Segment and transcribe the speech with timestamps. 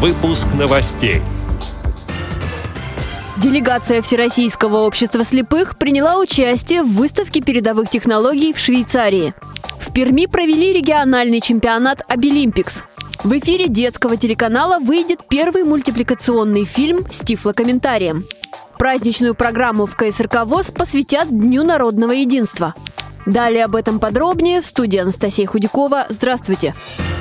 [0.00, 1.22] Выпуск новостей.
[3.36, 9.34] Делегация Всероссийского общества слепых приняла участие в выставке передовых технологий в Швейцарии.
[9.80, 12.84] В Перми провели региональный чемпионат «Обилимпикс».
[13.24, 18.24] В эфире детского телеканала выйдет первый мультипликационный фильм с тифлокомментарием.
[18.78, 22.76] Праздничную программу в КСРК ВОЗ посвятят Дню народного единства.
[23.26, 26.06] Далее об этом подробнее в студии Анастасия Худякова.
[26.08, 26.72] Здравствуйте!
[26.94, 27.17] Здравствуйте!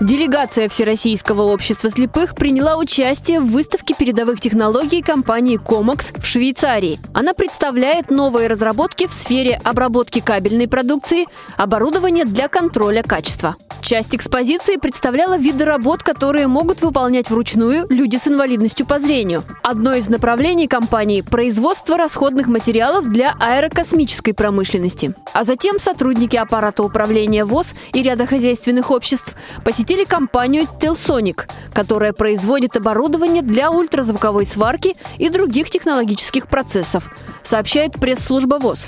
[0.00, 6.98] Делегация Всероссийского общества слепых приняла участие в выставке передовых технологий компании Comox в Швейцарии.
[7.12, 13.56] Она представляет новые разработки в сфере обработки кабельной продукции, оборудования для контроля качества.
[13.80, 19.44] Часть экспозиции представляла виды работ, которые могут выполнять вручную люди с инвалидностью по зрению.
[19.62, 25.14] Одно из направлений компании– производство расходных материалов для аэрокосмической промышленности.
[25.32, 29.34] А затем сотрудники аппарата управления ВОЗ и ряда хозяйственных обществ
[29.64, 37.10] посетили компанию Telsonic, которая производит оборудование для ультразвуковой сварки и других технологических процессов,
[37.42, 38.86] сообщает пресс-служба ВОЗ.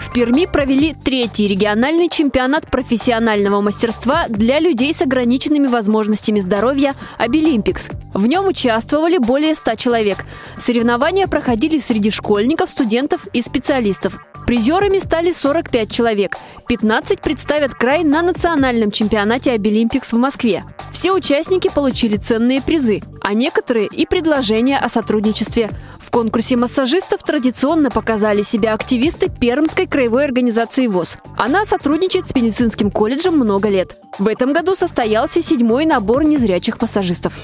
[0.00, 7.90] В Перми провели третий региональный чемпионат профессионального мастерства для людей с ограниченными возможностями здоровья «Обилимпикс».
[8.12, 10.24] В нем участвовали более 100 человек.
[10.58, 14.20] Соревнования проходили среди школьников, студентов и специалистов.
[14.50, 16.36] Призерами стали 45 человек.
[16.66, 20.64] 15 представят край на национальном чемпионате «Обилимпикс» в Москве.
[20.90, 25.70] Все участники получили ценные призы, а некоторые и предложения о сотрудничестве.
[26.00, 31.18] В конкурсе массажистов традиционно показали себя активисты Пермской краевой организации ВОЗ.
[31.36, 33.98] Она сотрудничает с медицинским колледжем много лет.
[34.18, 37.34] В этом году состоялся седьмой набор незрячих массажистов.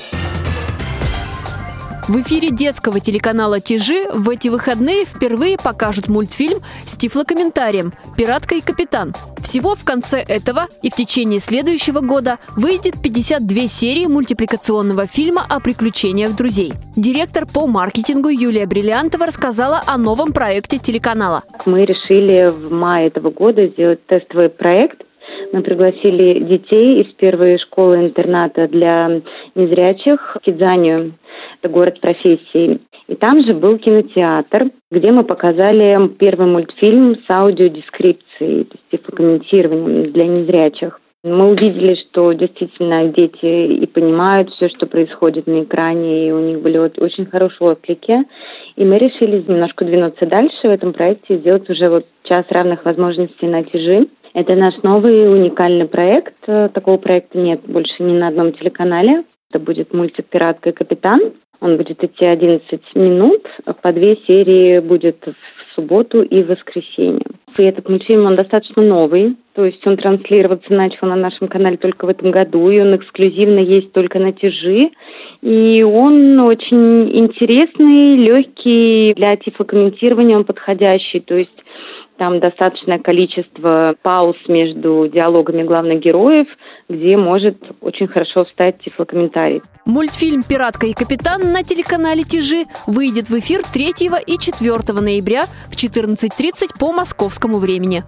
[2.09, 8.61] В эфире детского телеканала «Тижи» в эти выходные впервые покажут мультфильм с тифлокомментарием «Пиратка и
[8.61, 9.13] капитан».
[9.43, 15.59] Всего в конце этого и в течение следующего года выйдет 52 серии мультипликационного фильма о
[15.59, 16.75] приключениях друзей.
[16.95, 21.43] Директор по маркетингу Юлия Бриллиантова рассказала о новом проекте телеканала.
[21.65, 25.03] Мы решили в мае этого года сделать тестовый проект
[25.53, 29.23] мы пригласили детей из первой школы-интерната для
[29.55, 31.15] незрячих в Кидзанию.
[31.61, 32.81] Это город профессий.
[33.09, 40.13] И там же был кинотеатр, где мы показали первый мультфильм с аудиодескрипцией, то есть тифлокомментированием
[40.13, 41.01] для незрячих.
[41.27, 46.61] Мы увидели, что действительно дети и понимают все, что происходит на экране, и у них
[46.61, 48.23] были вот очень хорошие отклики.
[48.77, 52.85] И мы решили немножко двинуться дальше в этом проекте и сделать уже вот час равных
[52.85, 54.07] возможностей на тяжи.
[54.37, 56.35] Это наш новый уникальный проект.
[56.45, 59.25] Такого проекта нет больше ни на одном телеканале.
[59.51, 61.33] Это будет мультик «Пиратка и капитан».
[61.61, 63.43] Он будет идти 11 минут.
[63.81, 67.25] По две серии будет в субботу и воскресенье.
[67.57, 69.37] И этот мультфильм, он достаточно новый.
[69.55, 73.61] То есть он транслироваться начал на нашем канале только в этом году, и он эксклюзивно
[73.61, 74.91] есть только на тяжи.
[75.41, 81.21] И он очень интересный, легкий для тифлокомментирования, он подходящий.
[81.21, 81.57] То есть
[82.19, 86.47] там достаточное количество пауз между диалогами главных героев,
[86.89, 89.63] где может очень хорошо встать тифлокомментарий.
[89.85, 93.95] Мультфильм «Пиратка и капитан» на телеканале «Тяжи» выйдет в эфир 3
[94.27, 98.03] и 4 ноября в 14.30 по московскому времени.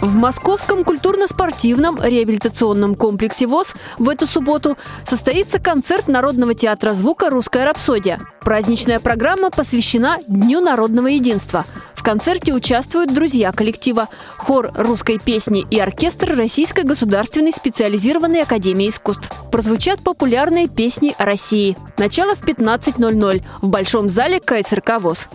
[0.00, 7.64] В Московском культурно-спортивном реабилитационном комплексе ВОЗ в эту субботу состоится концерт Народного театра звука «Русская
[7.64, 8.18] рапсодия».
[8.42, 11.64] Праздничная программа посвящена Дню народного единства–
[12.04, 19.32] концерте участвуют друзья коллектива, хор русской песни и оркестр Российской государственной специализированной академии искусств.
[19.50, 21.76] Прозвучат популярные песни о России.
[21.96, 25.28] Начало в 15.00 в Большом зале КСРК ВОЗ.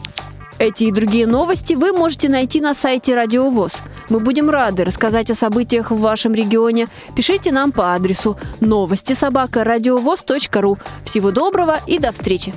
[0.59, 3.81] Эти и другие новости вы можете найти на сайте Радио ВОЗ.
[4.09, 6.87] Мы будем рады рассказать о событиях в вашем регионе.
[7.15, 10.77] Пишите нам по адресу новости собака ру.
[11.03, 12.53] Всего доброго и до встречи!